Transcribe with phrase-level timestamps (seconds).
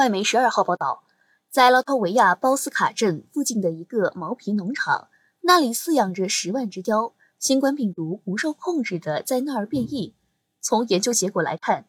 [0.00, 1.04] 外媒十二号报道，
[1.50, 5.10] 在拉脱维亚包斯卡镇附近的一个毛皮农场，
[5.42, 10.14] 那里饲养着十万只貂，新冠病毒不受控制的在那儿变异。
[10.62, 11.84] 从研究结果来看，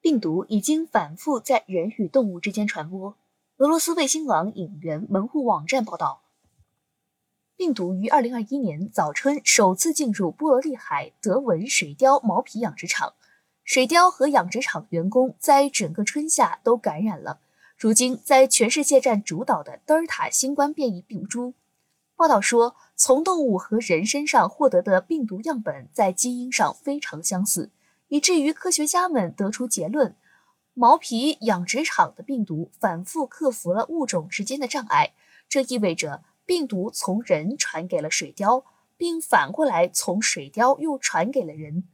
[0.00, 3.14] 病毒已经反复在人与动物之间传播。
[3.58, 6.22] 俄罗斯卫星网引援门户网站报道，
[7.56, 13.12] 病毒于二零二一年早春首次进入波罗的海德文水貂毛皮养殖场。
[13.68, 17.38] 水貂和养殖场员工在整个春夏都感染了。
[17.76, 21.52] 如今，在全世界占主导的德尔塔新冠变异病株，
[22.16, 27.68] 报道说，从动物和人身上获得的病毒样本在基因上非常相似，
[28.08, 30.16] 以至于科学家们得出结论：
[30.72, 35.12] 毛皮养殖场的病毒反复克服了物种之间的障碍。
[35.46, 38.64] 这意味着病毒从人传给了水貂，
[38.96, 41.84] 并反过来从水貂又传给了人。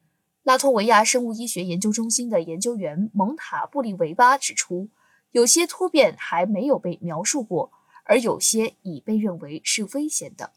[0.44, 4.90] 拉脱维亚生物医学研究中心的研究员蒙塔布利维巴指出，
[5.30, 7.72] 有些突变还没有被描述过，
[8.04, 10.52] 而有些已被认为是危险的。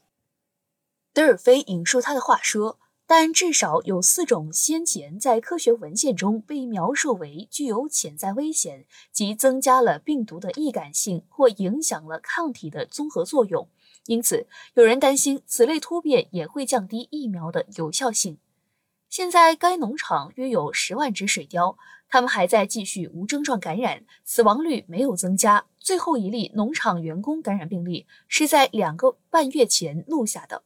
[1.13, 13.69] 德尔菲引述他的话说：“但至少有四种先前在科学文献中被描述为具有潜在危险，即增加了病毒的易感性或影响了抗体的综合作用。
[14.07, 18.37] 因此，有人担心此类突变也会降低疫苗的有效性。”
[19.09, 21.75] 现在该农场约有十万只水貂，
[22.09, 25.65] 它们还在继续无症状感染，死亡率没有增加。
[25.79, 30.63] 最后一例农场员工感染病例是在两个半月前录下的。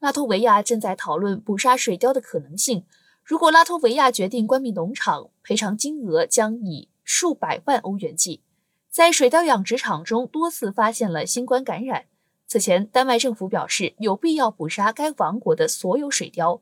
[0.00, 2.84] 拉脱维亚正在讨论捕杀水貂的可能性。
[3.24, 8.42] 如果拉脱维亚决定关闭农场，赔偿金额将以数百万欧元计。
[8.90, 12.06] 在水貂养殖场中多次发现了新冠感染。
[12.46, 16.60] 此前，丹麦政府表示有必要捕杀该王国的所有水貂。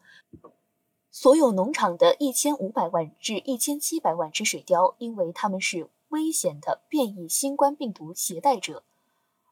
[1.18, 8.84] 所有农场的一千五百万至一千七百万只水貂，因为它们是危险的变异新冠病毒携带者。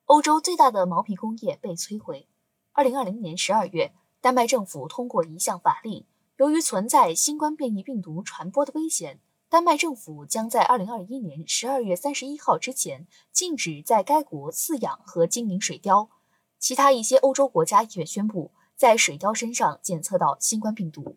[0.04, 2.28] 欧洲最大的毛皮工业被摧毁。
[2.72, 6.04] 二零二零年十二月，丹麦政府通过一项法令，
[6.36, 16.08] 由于存在新冠变异病毒传播的危险，丹麦政府将在二零二一年十二月三十一号之前禁止在该国饲养和经营水貂。
[16.58, 21.16] 其他一些欧洲国家也宣布在水貂身上检测到新冠病毒。